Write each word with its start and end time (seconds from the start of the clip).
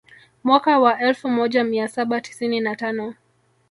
Mwaka 0.43 0.79
wa 0.79 0.99
elfu 0.99 1.29
moja 1.29 1.63
mia 1.63 1.87
saba 1.87 2.21
tisini 2.21 2.59
na 2.59 2.75
tano 2.75 3.13